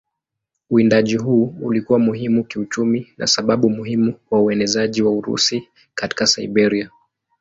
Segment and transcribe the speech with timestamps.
[0.69, 6.89] Uwindaji huu ulikuwa muhimu kiuchumi na sababu muhimu kwa uenezaji wa Urusi katika Siberia.